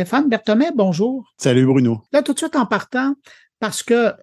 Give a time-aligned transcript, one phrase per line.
[0.00, 1.30] Stéphane Berthomé, bonjour.
[1.36, 2.00] Salut Bruno.
[2.10, 3.16] Là, tout de suite en partant,
[3.58, 4.14] parce que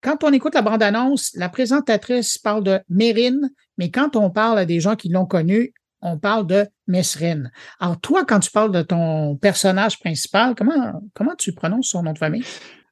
[0.00, 4.64] quand on écoute la bande-annonce, la présentatrice parle de Mérine, mais quand on parle à
[4.64, 7.52] des gens qui l'ont connue, on parle de Mesrine.
[7.80, 12.14] Alors, toi, quand tu parles de ton personnage principal, comment, comment tu prononces son nom
[12.14, 12.44] de famille?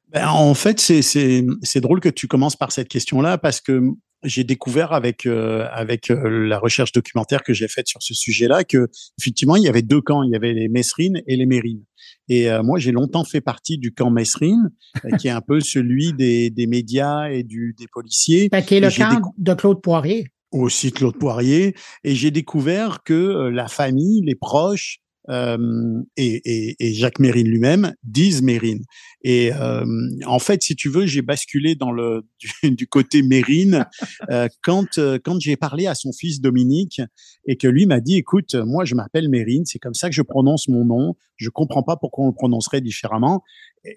[0.09, 3.81] Ben, en fait, c'est drôle que tu commences par cette question-là parce que
[4.25, 8.63] j'ai découvert avec euh, avec euh, la recherche documentaire que j'ai faite sur ce sujet-là
[8.63, 8.89] que
[9.19, 11.83] effectivement il y avait deux camps, il y avait les Mesrines et les Mérines.
[12.27, 14.71] Et euh, moi j'ai longtemps fait partie du camp Mesrine,
[15.19, 18.49] qui est un peu celui des, des médias et du des policiers.
[18.49, 20.27] Qui est le camp de Claude Poirier.
[20.51, 21.75] Aussi Claude Poirier.
[22.03, 27.93] Et j'ai découvert que la famille, les proches euh, et, et, et, Jacques Mérine lui-même
[28.03, 28.83] disent Mérine.
[29.27, 29.83] Et euh,
[30.27, 33.87] en fait, si tu veux, j'ai basculé dans le du, du côté Mérine
[34.29, 37.01] euh, quand euh, quand j'ai parlé à son fils Dominique
[37.47, 40.21] et que lui m'a dit "Écoute, moi je m'appelle Mérine, c'est comme ça que je
[40.21, 41.15] prononce mon nom.
[41.37, 43.41] Je comprends pas pourquoi on le prononcerait différemment."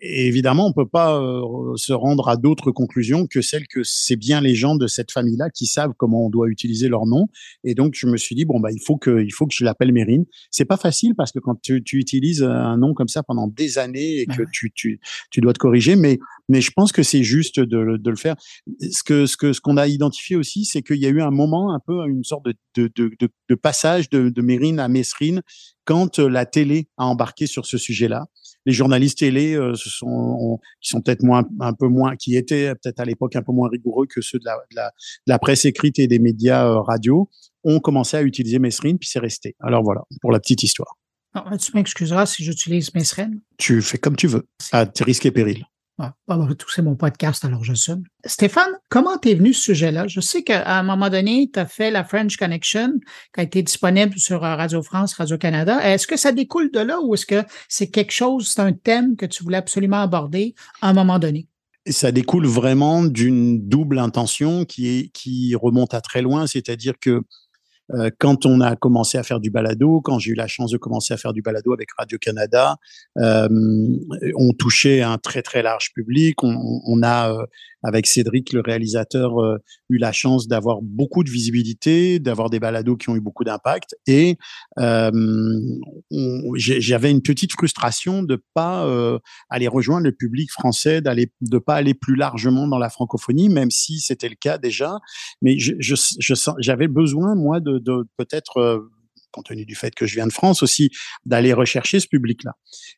[0.00, 4.17] Et évidemment, on peut pas euh, se rendre à d'autres conclusions que celles que c'est
[4.17, 7.28] bien les gens de cette famille-là qui savent comment on doit utiliser leur nom.
[7.64, 9.64] Et donc, je me suis dit bon bah il faut que il faut que je
[9.64, 10.27] l'appelle Mérine.
[10.50, 13.78] C'est pas facile parce que quand tu, tu, utilises un nom comme ça pendant des
[13.78, 17.22] années et que tu, tu tu dois te corriger, mais mais je pense que c'est
[17.22, 18.36] juste de, de, le faire.
[18.80, 21.30] Ce que ce que ce qu'on a identifié aussi, c'est qu'il y a eu un
[21.30, 25.42] moment un peu une sorte de de, de, de passage de, de Mérine à Mesrine
[25.84, 28.27] quand la télé a embarqué sur ce sujet-là
[28.69, 33.00] les journalistes télé euh, sont, qui sont peut-être moins, un peu moins, qui étaient peut-être
[33.00, 34.92] à l'époque un peu moins rigoureux que ceux de la, de
[35.27, 37.30] la, presse écrite et des médias euh, radio,
[37.64, 39.56] ont commencé à utiliser Mesrine, puis c'est resté.
[39.61, 40.97] Alors voilà, pour la petite histoire.
[41.34, 43.40] Tu m'excuseras si j'utilise Mesrine.
[43.56, 45.66] Tu fais comme tu veux, à tes risques et périls.
[46.00, 46.14] Ah,
[46.56, 48.04] tout c'est mon podcast, alors je sonne.
[48.24, 50.06] Stéphane, comment t'es venu ce sujet-là?
[50.06, 52.92] Je sais qu'à un moment donné, tu as fait la French Connection,
[53.34, 55.80] qui a été disponible sur euh, Radio France, Radio-Canada.
[55.82, 59.16] Est-ce que ça découle de là ou est-ce que c'est quelque chose, c'est un thème
[59.16, 61.48] que tu voulais absolument aborder à un moment donné?
[61.90, 67.22] ça découle vraiment d'une double intention qui est qui remonte à très loin, c'est-à-dire que
[67.94, 70.78] euh, quand on a commencé à faire du balado, quand j'ai eu la chance de
[70.78, 72.76] commencer à faire du balado avec Radio Canada,
[73.18, 73.48] euh,
[74.36, 76.42] on touchait un très très large public.
[76.42, 77.46] On, on a euh,
[77.82, 82.96] avec Cédric, le réalisateur, euh, eu la chance d'avoir beaucoup de visibilité, d'avoir des balados
[82.96, 83.94] qui ont eu beaucoup d'impact.
[84.06, 84.36] Et
[84.78, 85.10] euh,
[86.56, 89.18] j'avais une petite frustration de pas euh,
[89.48, 93.70] aller rejoindre le public français, d'aller de pas aller plus largement dans la francophonie, même
[93.70, 94.98] si c'était le cas déjà.
[95.40, 98.90] Mais je, je, je j'avais besoin moi de, de peut-être euh,
[99.30, 100.90] compte tenu du fait que je viens de France aussi,
[101.27, 102.52] d'aller rechercher ce public-là.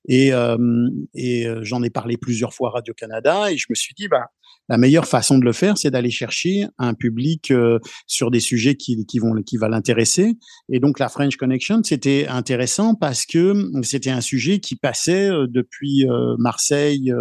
[0.08, 3.94] Et, euh, et j'en ai parlé plusieurs fois à Radio Canada et je me suis
[3.94, 4.26] dit, bah,
[4.70, 8.76] la meilleure façon de le faire, c'est d'aller chercher un public euh, sur des sujets
[8.76, 10.38] qui, vont qui va l'intéresser.
[10.68, 13.52] Et donc la French Connection, c'était intéressant parce que
[13.82, 17.12] c'était un sujet qui passait euh, depuis euh, Marseille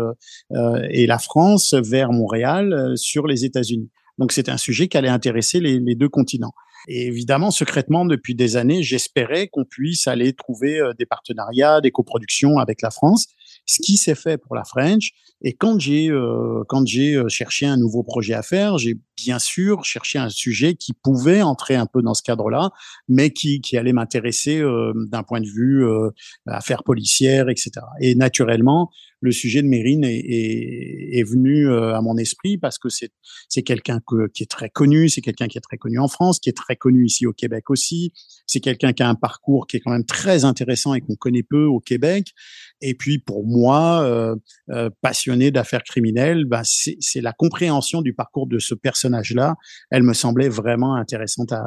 [0.91, 3.89] et la France vers Montréal sur les États-Unis.
[4.19, 6.53] Donc c'était un sujet qui allait intéresser les deux continents.
[6.87, 12.57] Et évidemment, secrètement, depuis des années, j'espérais qu'on puisse aller trouver des partenariats, des coproductions
[12.57, 13.27] avec la France
[13.69, 15.11] ce qui s'est fait pour la French.
[15.41, 19.37] Et quand j'ai euh, quand j'ai euh, cherché un nouveau projet à faire, j'ai bien
[19.37, 22.71] sûr cherché un sujet qui pouvait entrer un peu dans ce cadre-là,
[23.07, 26.09] mais qui qui allait m'intéresser euh, d'un point de vue euh,
[26.47, 27.71] affaires policières, etc.
[28.01, 28.89] Et naturellement,
[29.21, 33.11] le sujet de Mérine est, est, est venu à mon esprit parce que c'est
[33.49, 33.99] c'est quelqu'un
[34.33, 36.75] qui est très connu, c'est quelqu'un qui est très connu en France, qui est très
[36.75, 38.13] connu ici au Québec aussi.
[38.47, 41.43] C'est quelqu'un qui a un parcours qui est quand même très intéressant et qu'on connaît
[41.43, 42.33] peu au Québec.
[42.81, 44.35] Et puis pour moi, euh,
[44.69, 49.55] euh, passionné d'affaires criminelles, ben c'est la compréhension du parcours de ce personnage-là.
[49.91, 51.63] Elle me semblait vraiment intéressante à,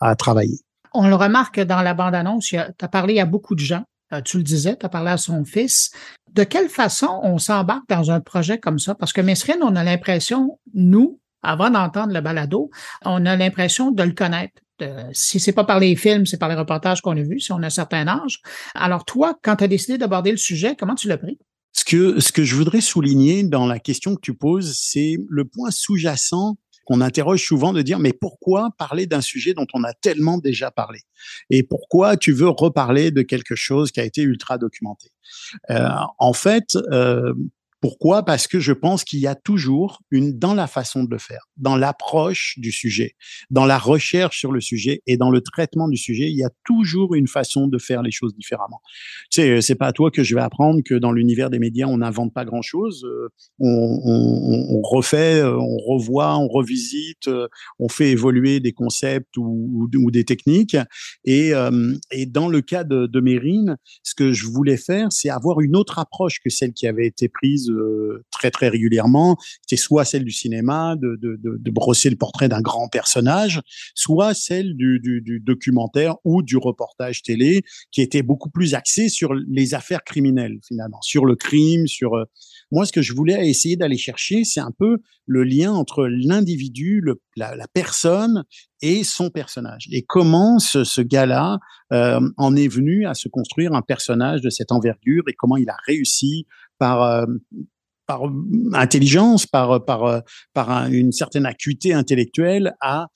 [0.00, 0.58] à, travailler.
[0.94, 3.84] On le remarque dans la bande-annonce, tu as parlé à beaucoup de gens.
[4.12, 5.90] Euh, tu le disais, tu as parlé à son fils.
[6.32, 8.94] De quelle façon on s'embarque dans un projet comme ça?
[8.94, 12.70] Parce que Mesrine, on a l'impression, nous, avant d'entendre le balado,
[13.04, 14.54] on a l'impression de le connaître.
[14.82, 17.52] Euh, si c'est pas par les films, c'est par les reportages qu'on a vus, si
[17.52, 18.40] on a un certain âge.
[18.74, 21.38] Alors toi, quand tu as décidé d'aborder le sujet, comment tu l'as pris?
[21.72, 25.44] Ce que, ce que je voudrais souligner dans la question que tu poses, c'est le
[25.46, 29.94] point sous-jacent qu'on interroge souvent de dire mais pourquoi parler d'un sujet dont on a
[29.94, 31.00] tellement déjà parlé?
[31.48, 35.08] Et pourquoi tu veux reparler de quelque chose qui a été ultra documenté?
[35.70, 35.88] Euh,
[36.18, 37.32] en fait euh,
[37.82, 38.24] Pourquoi?
[38.24, 41.48] Parce que je pense qu'il y a toujours une dans la façon de le faire,
[41.56, 43.16] dans l'approche du sujet,
[43.50, 46.50] dans la recherche sur le sujet et dans le traitement du sujet, il y a
[46.64, 48.80] toujours une façon de faire les choses différemment.
[49.32, 51.86] Tu sais, c'est pas à toi que je vais apprendre que dans l'univers des médias,
[51.86, 53.04] on n'invente pas grand-chose.
[53.04, 57.48] Euh, on, refait, euh, on revoit, on revisite, euh,
[57.80, 60.76] on fait évoluer des concepts ou, ou, des techniques.
[61.24, 61.52] Et,
[62.12, 65.74] et dans le cas de, de Mérine, ce que je voulais faire, c'est avoir une
[65.74, 67.71] autre approche que celle qui avait été prise
[68.30, 69.36] très très régulièrement.
[69.66, 73.60] C'est soit celle du cinéma, de, de, de, brosser le portrait d'un grand personnage,
[73.94, 79.34] soit celle du, du, documentaire ou du reportage télé, qui était beaucoup plus axé sur
[79.34, 82.16] les affaires criminelles finalement, sur le crime, sur
[82.72, 84.96] moi, ce que je voulais essayer d'aller chercher, c'est un peu
[85.26, 87.04] le lien entre l'individu,
[87.36, 88.44] la, la, personne
[88.80, 89.88] et son personnage.
[89.92, 91.58] Et comment ce, ce gars-là
[91.92, 95.68] euh, en est venu à se construire un personnage de cette envergure et comment il
[95.68, 96.46] a réussi
[96.82, 97.26] par euh,
[98.08, 98.22] par
[98.72, 103.06] intelligence, par par par une certaine acuité intellectuelle à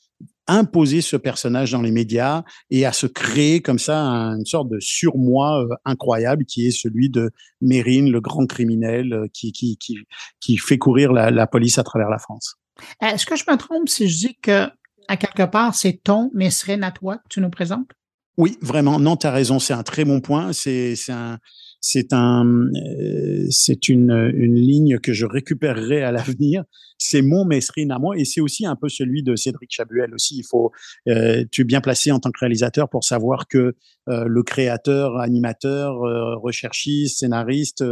[0.46, 4.78] imposer ce personnage dans les médias et à se créer comme ça une sorte de
[4.78, 9.98] surmoi euh, incroyable qui est celui de Mérine, le grand criminel euh, qui, qui, qui,
[10.38, 12.54] qui fait courir la, la, police à travers la France.
[13.02, 14.68] Est-ce que je me trompe si je dis que,
[15.08, 17.90] à quelque part, c'est ton Mesrine à toi que tu nous présentes?
[18.36, 19.00] Oui, vraiment.
[19.00, 19.58] Non, tu as raison.
[19.58, 20.52] C'est un très bon point.
[20.52, 21.38] C'est un,
[21.88, 26.64] c'est un, euh, c'est une, une ligne que je récupérerai à l'avenir.
[26.98, 30.38] C'est mon Mesrine à moi et c'est aussi un peu celui de Cédric Chabuel aussi.
[30.38, 30.72] Il faut,
[31.08, 35.96] euh, tu es bien placé en tant que réalisateur pour savoir que le créateur, animateur,
[36.40, 37.84] recherchiste, scénariste,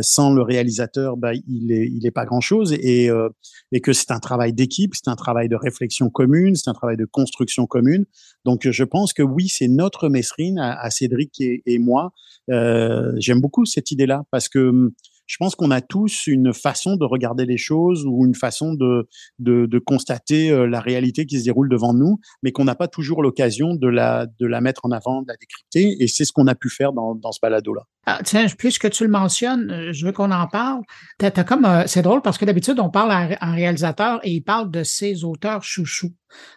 [0.00, 3.10] sans le réalisateur, bah, il est, il est pas grand chose et,
[3.72, 6.96] et que c'est un travail d'équipe, c'est un travail de réflexion commune, c'est un travail
[6.96, 8.04] de construction commune.
[8.44, 12.12] Donc, je pense que oui, c'est notre Mesrine à, Cédric et, et moi.
[12.50, 14.92] Euh, j'aime beaucoup cette idée-là parce que hum,
[15.30, 19.08] je pense qu'on a tous une façon de regarder les choses ou une façon de,
[19.38, 22.88] de, de constater euh, la réalité qui se déroule devant nous, mais qu'on n'a pas
[22.88, 26.02] toujours l'occasion de la, de la mettre en avant, de la décrypter.
[26.02, 27.82] Et c'est ce qu'on a pu faire dans, dans ce balado-là.
[28.06, 30.82] Ah, tiens, puisque tu le mentionnes, euh, je veux qu'on en parle.
[31.18, 34.68] T'as, comme, c'est drôle parce que d'habitude, on parle à un réalisateur et il parle
[34.72, 36.12] de ses auteurs chouchous.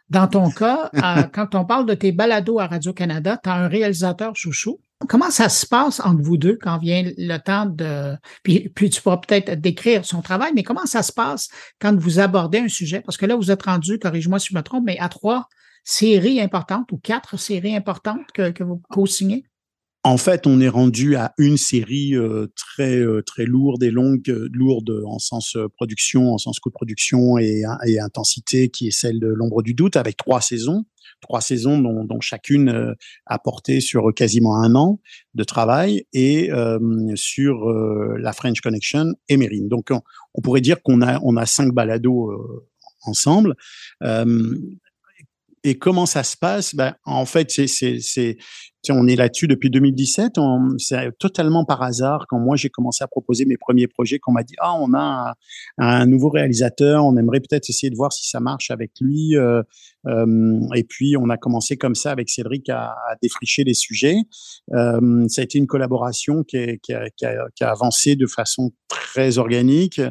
[0.10, 0.90] Dans ton cas,
[1.32, 4.80] quand on parle de tes balados à Radio-Canada, tu as un réalisateur chouchou?
[5.08, 8.16] Comment ça se passe entre vous deux quand vient le temps de...
[8.44, 12.20] Puis, puis tu pourras peut-être décrire son travail, mais comment ça se passe quand vous
[12.20, 13.02] abordez un sujet?
[13.02, 15.48] Parce que là, vous êtes rendu, corrige-moi si je me trompe, mais à trois
[15.84, 19.46] séries importantes ou quatre séries importantes que, vous co-signez?
[20.06, 24.30] En fait, on est rendu à une série euh, très euh, très lourde et longue,
[24.30, 29.28] euh, lourde en sens production, en sens co-production et, et intensité, qui est celle de
[29.28, 30.84] l'ombre du doute, avec trois saisons
[31.24, 32.94] trois saisons dont, chacune euh,
[33.26, 35.00] a porté sur quasiment un an
[35.34, 36.80] de travail et euh,
[37.16, 39.68] sur euh, la French Connection et Mérine.
[39.68, 40.02] Donc on,
[40.36, 42.32] on, pourrait dire qu'on a on a cinq balados
[43.06, 43.56] ensemble.
[45.64, 46.76] Et comment ça se passe?
[46.76, 48.38] Ben, En fait, c'est
[48.92, 50.34] on est là-dessus depuis 2017.
[50.78, 54.44] C'est totalement par hasard quand moi j'ai commencé à proposer mes premiers projets qu'on m'a
[54.44, 55.36] dit ah on a
[55.78, 59.38] un, nouveau réalisateur, on aimerait peut-être essayer de voir si ça marche avec lui.
[59.38, 59.64] Euh,
[60.08, 64.18] euh, et puis on a commencé comme ça avec Cédric à, défricher les sujets.
[64.74, 70.02] Euh, ça a été une collaboration qui, a, qui, a, avancé de façon très organique.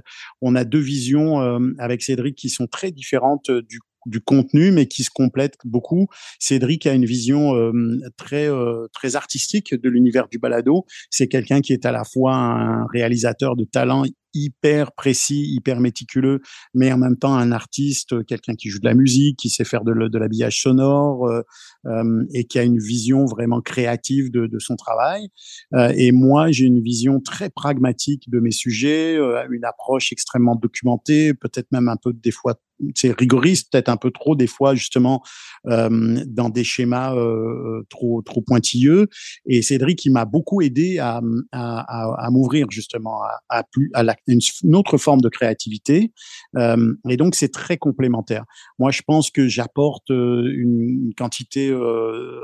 [0.41, 1.41] On a deux visions
[1.79, 6.07] avec Cédric qui sont très différentes du du contenu, mais qui se complète beaucoup.
[6.39, 10.87] Cédric a une vision euh, très euh, très artistique de l'univers du balado.
[11.11, 16.41] C'est quelqu'un qui est à la fois un réalisateur de talent hyper précis, hyper méticuleux,
[16.75, 19.85] mais en même temps un artiste, quelqu'un qui joue de la musique, qui sait faire
[19.85, 21.43] de, de l'habillage sonore euh,
[21.87, 25.29] euh, et qui a une vision vraiment créative de, de son travail.
[25.75, 30.57] Euh, et moi, j'ai une vision très pragmatique de mes sujets, euh, une approche extrêmement
[30.57, 32.55] documentée, peut-être même un peu des fois
[32.95, 35.23] c'est rigoriste, peut-être un peu trop des fois justement
[35.67, 39.09] euh, dans des schémas euh, trop trop pointilleux.
[39.47, 41.21] Et Cédric, il m'a beaucoup aidé à,
[41.53, 46.13] à, à, m'ouvrir justement à, à, plus à la, une, autre forme de créativité.
[46.57, 48.45] Euh, et donc, c'est très complémentaire.
[48.79, 52.41] Moi, je pense que j'apporte euh, une, quantité euh,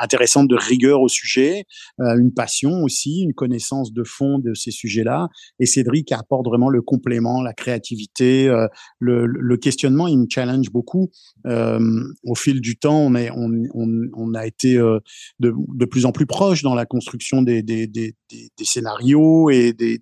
[0.00, 1.64] intéressante de rigueur au sujet,
[2.00, 5.28] euh, une passion aussi, une connaissance de fond de ces sujets-là.
[5.58, 10.08] Et Cédric apporte vraiment le complément, la créativité, euh, le, le, questionnement.
[10.08, 11.10] Il me challenge beaucoup.
[11.44, 15.02] au fil du temps, on, est, on, on, on a été de,
[15.40, 19.98] de, plus en plus proche dans la construction des, des, des, des scénarios et des,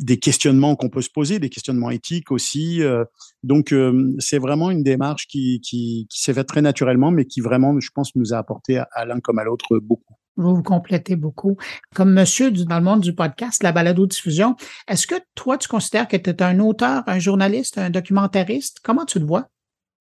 [0.00, 2.82] des, questionnements qu'on peut se poser, des questionnements éthiques aussi.
[2.82, 3.04] Euh,
[3.42, 7.40] donc, euh, c'est vraiment une démarche qui, qui, qui s'est faite très naturellement, mais qui
[7.40, 10.14] vraiment, je pense, nous a apporté à, l'un comme à l'autre beaucoup.
[10.36, 11.56] Vous vous complétez beaucoup.
[11.94, 14.56] Comme monsieur dans le monde du podcast, la balado-diffusion,
[14.88, 18.78] est-ce que toi, tu considères que tu es un auteur, un journaliste, un documentariste?
[18.82, 19.48] Comment tu le vois?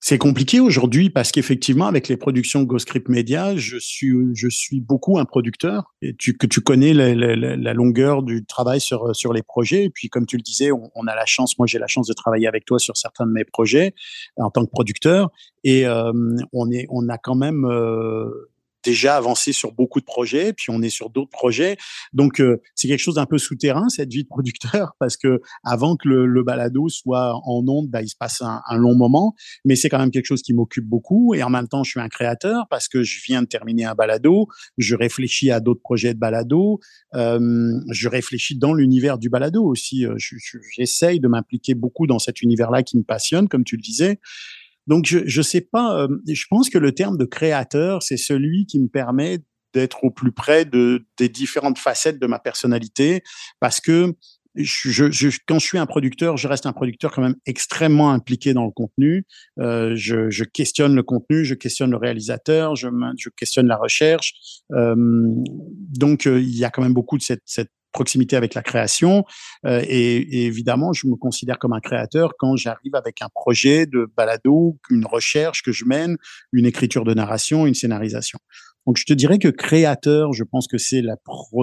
[0.01, 5.19] C'est compliqué aujourd'hui parce qu'effectivement, avec les productions GoScript Media, je suis, je suis beaucoup
[5.19, 9.33] un producteur et tu, que tu connais la, la, la, longueur du travail sur, sur
[9.33, 9.85] les projets.
[9.85, 12.07] Et puis, comme tu le disais, on, on a la chance, moi j'ai la chance
[12.07, 13.93] de travailler avec toi sur certains de mes projets
[14.37, 15.31] en tant que producteur
[15.65, 16.13] et euh,
[16.53, 18.49] on, est, on a quand même euh,
[18.89, 21.77] déjà avancé sur beaucoup de projets, puis on est sur d'autres projets.
[22.11, 25.95] Donc euh, c'est quelque chose d'un peu souterrain cette vie de producteur parce que avant
[25.95, 29.35] que le, le balado soit en onde, bah, il se passe un, un long moment,
[29.63, 31.99] mais c'est quand même quelque chose qui m'occupe beaucoup et en même temps je suis
[31.99, 36.15] un créateur parce que je viens de terminer un balado, je réfléchis à d'autres projets
[36.15, 36.79] de balado,
[37.13, 40.05] euh, je réfléchis dans l'univers du balado aussi.
[40.05, 40.15] Euh,
[40.75, 44.19] j'essaye de m'impliquer beaucoup dans cet univers-là qui me passionne, comme tu le disais.
[44.89, 48.65] Donc, je ne sais pas, euh, je pense que le terme de créateur, c'est celui
[48.65, 49.39] qui me permet
[49.73, 53.21] d'être au plus près de, des différentes facettes de ma personnalité
[53.59, 54.15] parce que
[54.55, 58.53] je, je, quand je suis un producteur, je reste un producteur quand même extrêmement impliqué
[58.53, 59.25] dans le contenu.
[59.59, 64.33] Euh, je, je, questionne le contenu, je questionne le réalisateur, je, je questionne la recherche.
[64.73, 68.61] Euh, donc, euh, il y a quand même beaucoup de cette, cette proximité avec la
[68.61, 69.25] création.
[69.65, 73.85] Euh, et, et, évidemment, je me considère comme un créateur quand j'arrive avec un projet
[73.85, 76.17] de balado, une recherche que je mène,
[76.51, 78.39] une écriture de narration, une scénarisation.
[78.89, 81.13] Donc, je te dirais que créateur, je pense que c'est le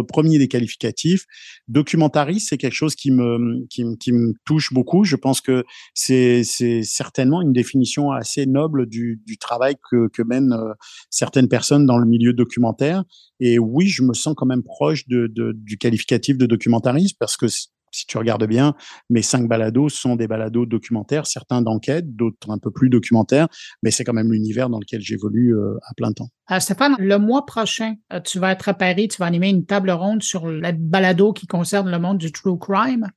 [0.07, 1.25] premier des qualificatifs.
[1.67, 5.03] Documentariste, c'est quelque chose qui me, qui, qui, me touche beaucoup.
[5.03, 6.45] Je pense que c'est
[6.85, 10.73] certainement une définition assez noble du, du travail que, que mènent euh,
[11.11, 13.03] certaines personnes dans le milieu documentaire.
[13.41, 17.37] Et oui, je me sens quand même proche de, de, du qualificatif de documentariste parce
[17.37, 17.47] que
[17.97, 18.75] si tu regardes bien,
[19.09, 23.49] mes cinq balados sont des balados documentaires, certains d'enquête, d'autres un peu plus documentaires,
[23.83, 26.29] mais c'est quand même l'univers dans lequel j'évolue euh, à plein temps.
[26.51, 29.65] Euh, Stéphane, le mois prochain, euh, tu vas être à Paris, tu vas animer une
[29.65, 33.11] table ronde sur le balado qui concerne le monde du true crime.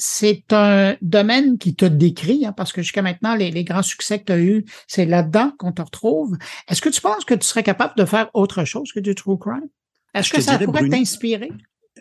[0.00, 4.20] C'est un domaine qui te décrit, hein, parce que jusqu'à maintenant, les, les, grands succès
[4.20, 6.36] que tu as eus, c'est là-dedans qu'on te retrouve.
[6.68, 9.38] Est-ce que tu penses que tu serais capable de faire autre chose que du true
[9.38, 9.68] crime?
[10.14, 11.50] Est-ce que ça pourrait t'inspirer?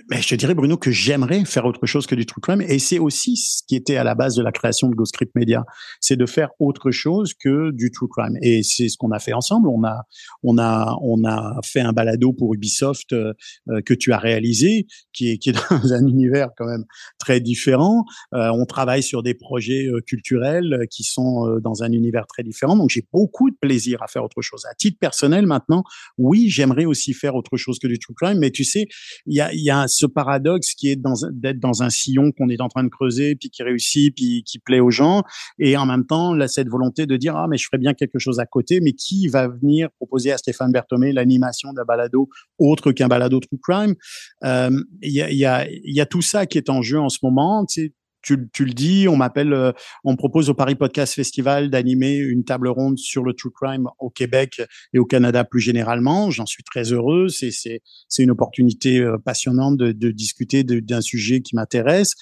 [0.10, 2.62] Mais je te dirais, Bruno, que j'aimerais faire autre chose que du true crime.
[2.62, 5.64] Et c'est aussi ce qui était à la base de la création de GoScript Media.
[6.02, 8.38] C'est de faire autre chose que du true crime.
[8.42, 9.68] Et c'est ce qu'on a fait ensemble.
[9.70, 10.04] On a,
[10.44, 13.34] on a, on a fait un balado pour Ubisoft euh,
[13.70, 16.86] euh que tu as réalisé, qui est, qui est dans un univers quand même
[17.20, 18.06] très différent.
[18.34, 22.76] Euh, on travaille sur des projets culturels qui sont dans un univers très différent.
[22.76, 24.66] Donc, j'ai beaucoup de plaisir à faire autre chose.
[24.70, 25.84] À titre personnel, maintenant,
[26.18, 28.40] oui, j'aimerais aussi faire autre chose que du true crime.
[28.40, 28.88] Mais tu sais,
[29.26, 31.00] il y a, y a ce paradoxe qui est
[31.32, 34.60] d'être dans un sillon qu'on est en train de creuser, puis qui réussit, puis qui
[34.60, 35.24] plaît aux gens,
[35.60, 38.20] et en même temps, là, cette volonté de dire ah mais je ferais bien quelque
[38.20, 42.30] chose à côté, mais qui va venir proposer à Stéphane Berthomé l'animation d'un balado
[42.60, 43.96] autre qu'un balado true crime?
[44.44, 47.10] Euh, Il y, a, y, a, y a tout ça qui est en jeu en
[47.10, 47.66] ce moment.
[47.66, 49.72] Tu sais, tu, le dis, on m'appelle, euh,
[50.04, 54.10] on propose au Paris Podcast Festival d'animer une table ronde sur le true crime au
[54.10, 54.62] Québec
[54.94, 56.30] et au Canada plus généralement.
[56.32, 57.28] J'en suis très heureux.
[57.30, 57.82] C'est
[58.20, 62.16] une opportunité euh, passionnante de, discuter d'un sujet qui m'intéresse.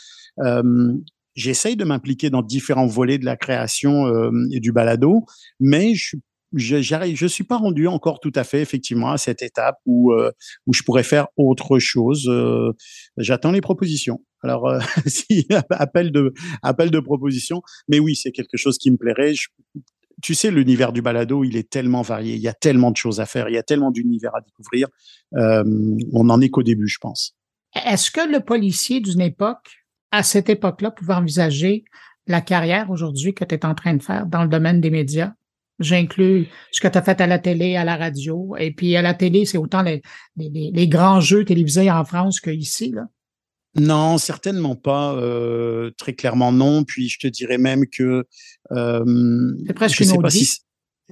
[0.44, 0.94] Euh,
[1.36, 5.26] J'essaye de m'impliquer dans différents volets de la création euh, et du balado,
[5.60, 6.18] mais je
[6.78, 10.14] suis suis pas rendu encore tout à fait effectivement à cette étape où
[10.72, 12.32] je pourrais faire autre chose.
[13.18, 14.22] J'attends les propositions.
[14.46, 14.80] Alors euh,
[15.72, 19.34] appel de appel de propositions, mais oui, c'est quelque chose qui me plairait.
[20.22, 22.36] Tu sais, l'univers du balado, il est tellement varié.
[22.36, 23.50] Il y a tellement de choses à faire.
[23.50, 24.88] Il y a tellement d'univers à découvrir.
[25.36, 25.64] Euh,
[26.14, 27.36] on n'en est qu'au début, je pense.
[27.74, 31.84] Est-ce que le policier d'une époque, à cette époque-là, pouvait envisager
[32.28, 35.34] la carrière aujourd'hui que tu es en train de faire dans le domaine des médias?
[35.80, 38.56] J'inclus ce que tu as fait à la télé, à la radio.
[38.58, 40.02] Et puis à la télé, c'est autant les,
[40.38, 42.94] les, les, grands jeux télévisés en France qu'ici.
[43.76, 45.14] Non, certainement pas.
[45.16, 46.84] Euh, très clairement non.
[46.84, 48.26] Puis je te dirais même que
[48.72, 50.46] euh, c'est presque une autre vie.
[50.46, 50.62] Si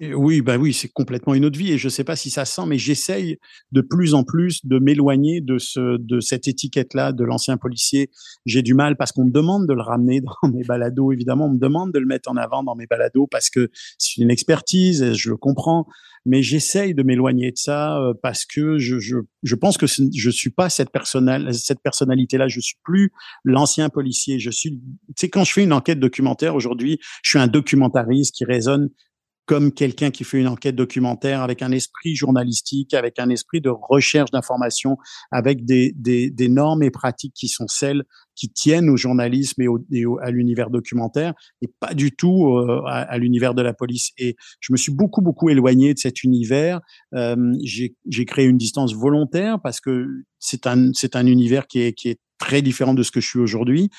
[0.01, 2.63] oui, bah oui, c'est complètement une autre vie et je sais pas si ça sent,
[2.65, 3.37] mais j'essaye
[3.71, 8.09] de plus en plus de m'éloigner de ce, de cette étiquette-là de l'ancien policier.
[8.47, 11.53] J'ai du mal parce qu'on me demande de le ramener dans mes balados, évidemment, on
[11.53, 13.69] me demande de le mettre en avant dans mes balados parce que
[13.99, 15.85] c'est une expertise, je le comprends,
[16.25, 20.29] mais j'essaye de m'éloigner de ça euh, parce que je, je, je pense que je
[20.29, 20.89] suis pas cette
[21.51, 22.47] cette personnalité-là.
[22.47, 23.11] Je suis plus
[23.43, 24.39] l'ancien policier.
[24.39, 24.81] Je suis,
[25.15, 28.89] tu quand je fais une enquête documentaire aujourd'hui, je suis un documentariste qui raisonne
[29.45, 33.69] comme quelqu'un qui fait une enquête documentaire avec un esprit journalistique, avec un esprit de
[33.69, 34.97] recherche d'informations,
[35.31, 38.03] avec des, des, des, normes et pratiques qui sont celles
[38.35, 43.01] qui tiennent au journalisme et, au, à l'univers documentaire et pas du tout euh, à,
[43.01, 44.11] à l'univers de la police.
[44.17, 46.79] Et je me suis beaucoup, beaucoup éloigné de cet univers.
[47.13, 50.07] Euh, J'ai créé une distance volontaire parce que
[50.39, 53.27] c'est un, c'est un univers qui est, qui est très différent de ce que je
[53.27, 53.89] suis aujourd'hui.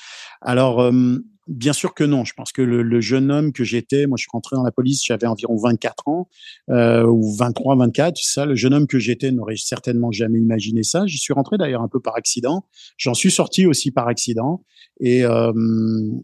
[0.41, 2.25] Alors, euh, Bien sûr que non.
[2.25, 4.71] Je pense que le, le jeune homme que j'étais, moi je suis rentré dans la
[4.71, 6.27] police, j'avais environ 24 ans
[6.69, 8.17] euh, ou 23, 24.
[8.17, 11.05] Ça, le jeune homme que j'étais n'aurait certainement jamais imaginé ça.
[11.05, 12.65] J'y suis rentré d'ailleurs un peu par accident.
[12.97, 14.63] J'en suis sorti aussi par accident.
[14.99, 15.51] Et, euh,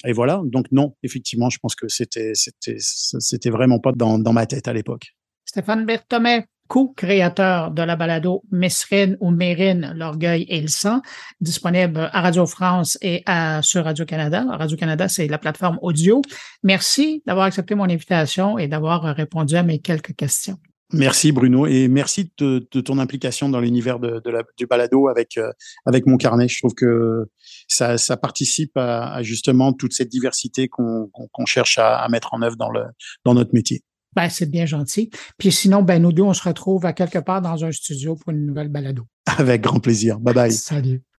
[0.05, 0.41] et voilà.
[0.45, 4.67] Donc non, effectivement, je pense que c'était c'était c'était vraiment pas dans, dans ma tête
[4.67, 5.13] à l'époque.
[5.45, 11.01] Stéphane Berthomet, co-créateur de la balado Mesrine ou Mérine, l'orgueil et le sang,
[11.41, 13.25] disponible à Radio France et
[13.61, 14.45] sur Radio-Canada.
[14.49, 16.21] Radio-Canada, c'est la plateforme audio.
[16.63, 20.57] Merci d'avoir accepté mon invitation et d'avoir répondu à mes quelques questions.
[20.93, 25.51] Merci Bruno et merci de, ton implication dans l'univers du balado avec euh,
[25.85, 26.47] avec mon carnet.
[26.47, 27.25] Je trouve que
[27.67, 31.09] ça, participe à, justement toute cette diversité qu'on
[31.45, 33.83] cherche à, mettre en œuvre dans notre métier.
[34.15, 35.09] Ben, c'est bien gentil.
[35.37, 38.33] Puis sinon, ben, nous deux, on se retrouve à quelque part dans un studio pour
[38.33, 39.03] une nouvelle balado.
[39.25, 40.19] Avec grand plaisir.
[40.19, 40.51] Bye bye.
[40.51, 41.01] Salut.